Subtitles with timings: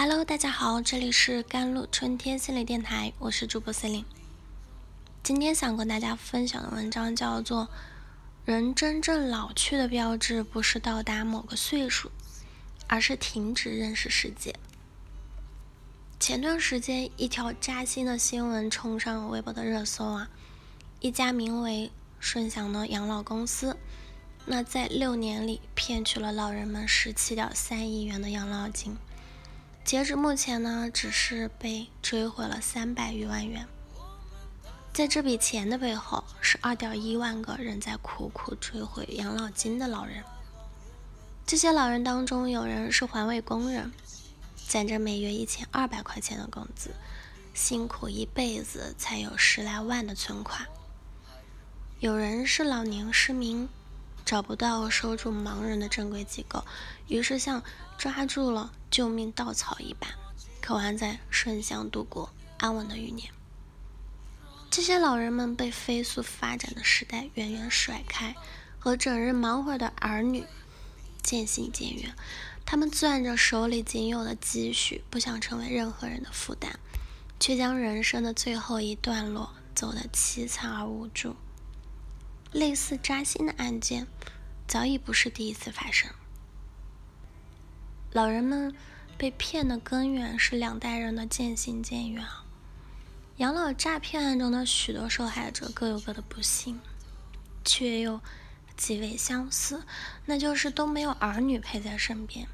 [0.00, 4.06] Hello，大家好，这里是甘露春天心理电台，我是主播 c e l i n e
[5.24, 7.64] 今天想跟大家分享的文章叫做
[8.44, 12.12] 《人真正老去的标志不是到达某个岁数，
[12.86, 14.52] 而是停止认识世界》。
[16.20, 20.30] 前段时间，一条扎心的新闻冲上了微博的热搜啊！
[21.00, 23.76] 一家名为顺享的养老公司，
[24.46, 28.96] 那在六年里骗取了老人们十七点三亿元的养老金。
[29.88, 33.66] 截止目前呢，只是被追回了三百余万元。
[34.92, 40.22] 在这笔钱的背后，是二点一万个人在苦苦追回养老金的老人。
[41.46, 43.90] 这些老人当中，有人是环卫工人，
[44.68, 46.90] 攒着每月一千二百块钱的工资，
[47.54, 50.66] 辛苦一辈子才有十来万的存款；
[51.98, 53.66] 有人是老年失明。
[54.28, 56.62] 找不到收住盲人的正规机构，
[57.06, 57.62] 于是像
[57.96, 60.10] 抓住了救命稻草一般，
[60.60, 63.32] 渴望在顺乡度过安稳的余年。
[64.68, 68.36] 这些老人们被飞速发展的时代远远甩开，
[68.78, 70.44] 和整日忙活的儿女
[71.22, 72.14] 渐行渐远。
[72.66, 76.78] 他们攥着手里仅有的积蓄，不想成为任何人的负担，
[77.40, 81.34] 却将人生的最后一段落走得凄惨而无助。
[82.52, 84.06] 类似扎心的案件
[84.66, 86.10] 早已不是第一次发生。
[88.12, 88.74] 老人们
[89.16, 92.24] 被骗的根源是两代人的渐行渐远。
[93.36, 96.80] 养老诈骗案中的许多受害者各有各的不幸，
[97.64, 98.20] 却又
[98.76, 99.84] 极为相似，
[100.24, 102.48] 那就是都没有儿女陪在身边。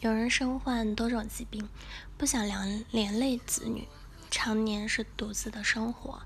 [0.00, 1.68] 有人身患多种疾病，
[2.16, 3.88] 不想连连累子女，
[4.30, 6.22] 常年是独自的生活。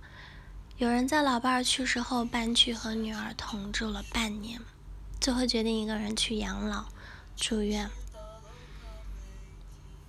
[0.79, 4.61] 有人在老伴儿去世后搬去和女儿同住了半年，
[5.21, 6.87] 最后决定一个人去养老
[7.37, 7.89] 住院。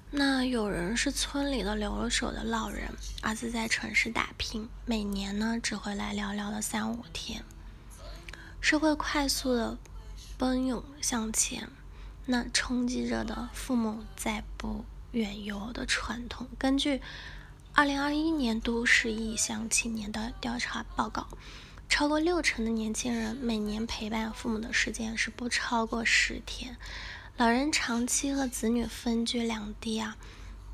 [0.09, 2.89] 那有人是村里的留守的老人，
[3.22, 7.44] 儿子在城市打拼，每年呢只回来寥寥的三五天。
[8.59, 9.78] 社会快速的
[10.38, 11.69] 奔涌向前，
[12.25, 17.02] 那冲击着的父母再不远游的传统，根据。
[17.75, 21.28] 二零二一年都市异乡青年的调查报告，
[21.89, 26.78] 超过六成的年轻人每年陪伴父母的时间是不超过十天。
[27.35, 30.17] 老人长期和子女分居两地啊，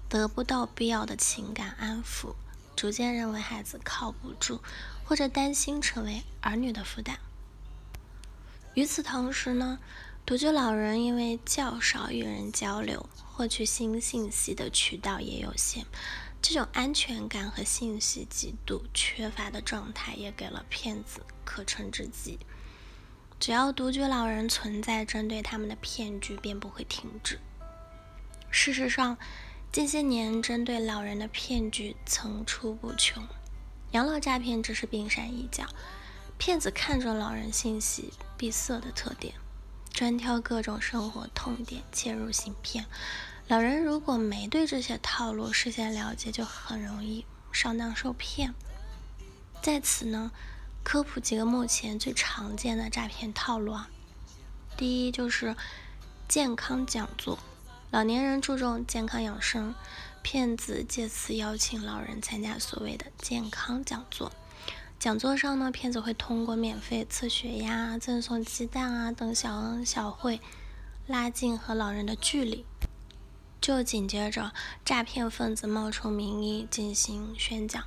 [0.10, 2.36] 得不到必要的情感安抚，
[2.76, 4.60] 逐渐认为孩子靠不住，
[5.06, 7.18] 或者担心成为儿女的负担。
[8.74, 9.80] 与此同时呢，
[10.26, 15.86] 独居老人因为较少与人交流，获取新信息的渠道也有限。
[16.42, 22.40] 这种安全感和信息极度缺乏的状态，也给了骗子可乘之机。
[23.40, 27.40] 只要独居老人存在，针对他们的骗局便不会停止。
[28.50, 29.18] 事实上，
[29.72, 33.28] 近些年针对老人的骗局层出不穷，
[33.92, 35.66] 养老诈骗只是冰山一角。
[36.38, 39.36] 骗子看中老人信息闭塞的特点，
[39.94, 42.86] 专挑各种生活痛点切入行骗。
[43.50, 48.54] 老人如果没对这些套路事先了解，就很容易上当受骗。
[49.60, 50.32] 在此呢，
[50.84, 53.90] 科普几个目前最常见的诈骗套路啊。
[54.78, 55.56] 第一就是
[56.28, 57.40] 健康讲座，
[57.90, 59.74] 老年人注重健康养生，
[60.22, 64.32] 骗子借此邀请老人参加所谓的健康讲座。
[65.00, 70.40] 讲座上呢，骗子会通过免费测血压、赠送鸡蛋啊等小恩小惠，
[71.08, 72.64] 拉近和老人的距离。
[73.62, 74.54] 就紧接着，
[74.86, 77.84] 诈骗分子冒充名医进行宣讲，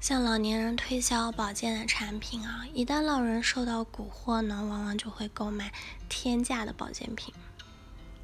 [0.00, 2.64] 向老年人推销保健的产品啊。
[2.72, 5.72] 一旦老人受到蛊惑呢，往往就会购买
[6.08, 7.34] 天价的保健品，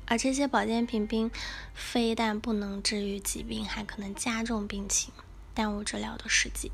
[0.06, 1.31] 而这些保健品并
[1.75, 5.12] 非但不能治愈疾病，还可能加重病情，
[5.53, 6.72] 耽误治疗的时机。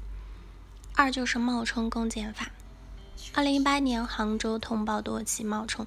[0.94, 2.50] 二就是冒充公检法。
[3.34, 5.86] 二零一八年，杭州通报多起冒充。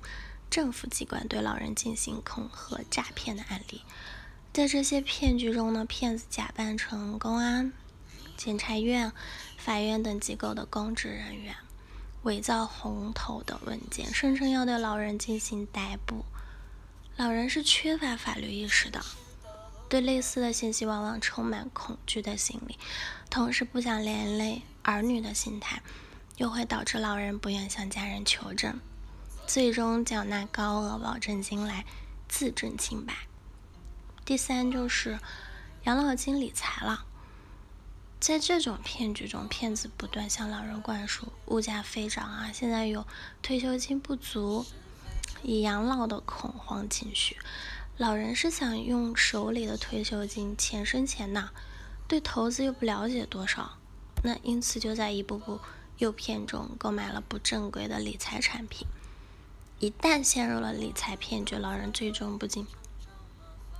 [0.55, 3.81] 政府机关对老人进行恐吓诈骗的案例，
[4.53, 7.73] 在这些骗局中呢，骗子假扮成公安、
[8.37, 9.11] 检察院、
[9.57, 11.57] 法院等机构的公职人员，
[12.23, 16.23] 伪造红头的文件，声称要对老人进行逮捕。
[17.17, 19.03] 老人是缺乏法律意识的，
[19.89, 22.79] 对类似的信息往往充满恐惧的心理，
[23.29, 25.81] 同时不想连累儿女的心态，
[26.37, 28.79] 又会导致老人不愿向家人求证。
[29.47, 31.85] 最终缴纳高额保证金来
[32.27, 33.13] 自证清白。
[34.25, 35.19] 第三就是
[35.83, 37.05] 养老金理财了，
[38.19, 43.05] 在这种骗局中，骗子不断向老人灌输物价飞涨啊，现在有
[43.43, 44.65] 退休金不足，
[45.43, 47.37] 以养老的恐慌情绪。
[47.97, 51.51] 老人是想用手里的退休金钱生钱呐，
[52.07, 53.77] 对投资又不了解多少，
[54.23, 55.59] 那因此就在一步步
[55.99, 58.87] 诱骗中购买了不正规的理财产品。
[59.85, 62.65] 一旦陷入了理财骗局，老人最终不仅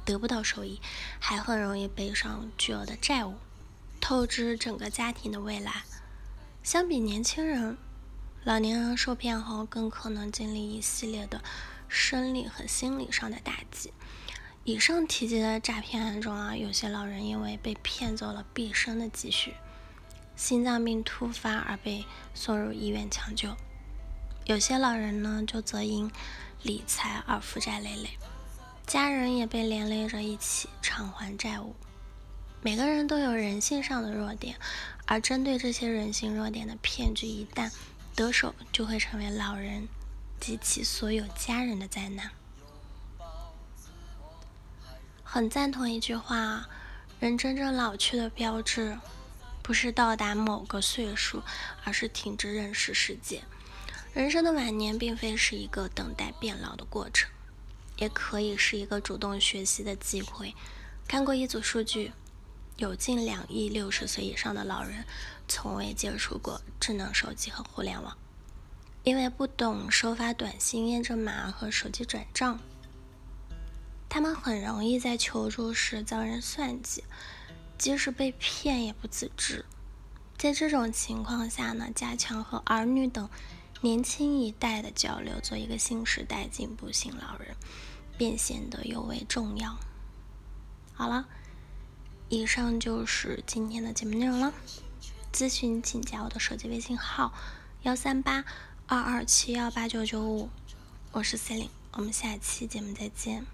[0.06, 0.80] 得不到收益，
[1.20, 3.34] 还很容易背上巨额的债务，
[4.00, 5.82] 透支整个家庭的未来。
[6.62, 7.76] 相比年轻人，
[8.44, 11.44] 老年人受骗后更可能经历一系列的
[11.88, 13.92] 生理和心理上的打击。
[14.64, 19.56] 以上提及的诈骗案中啊，有些老人因为被骗走了毕生的积蓄，
[20.36, 22.06] 心脏病突发而被
[22.36, 23.56] 送入医院抢救；
[24.46, 26.12] 有些老人呢，就则因
[26.62, 28.12] 理财而负债累累，
[28.86, 31.76] 家人也被连累着一起偿还债务。
[32.62, 34.56] 每个人都有人性上的弱点，
[35.08, 37.72] 而针对这些人性弱点的骗局，一旦
[38.16, 39.88] 得手，就会成为老人
[40.40, 42.30] 及其所有家人的灾难。
[45.24, 46.70] 很赞同一句话：
[47.20, 49.00] 人真正老去的标志，
[49.64, 51.42] 不是到达某个岁数，
[51.84, 53.42] 而是停止认识世界。
[54.16, 57.30] 人生的晚年，并非是一个等待变老的过程，
[57.98, 60.56] 也可以是一个主动学习的机会。
[61.06, 62.14] 看过一组数据，
[62.78, 65.04] 有近两亿六十岁以上的老人，
[65.50, 68.18] 从未接触过智能手机和互联网，
[69.04, 72.58] 因为不懂收发短信、验证码和手机转账。
[74.08, 77.04] 他们很容易在求助时遭人算计，
[77.78, 79.66] 即使被骗也不自知。
[80.38, 83.30] 在这种情况下呢，加强和儿女等
[83.86, 87.56] 年轻一代的交流，做一个新时代进步型老人，
[88.18, 89.78] 便显得尤为重要。
[90.96, 91.28] 好了，
[92.28, 94.52] 以上就是今天的节目内容了。
[95.32, 97.32] 咨询请加我的手机微信号：
[97.84, 98.44] 幺三八
[98.88, 100.50] 二二七幺八九九五，
[101.12, 103.46] 我是 c e l i n e 我们下期节目再见。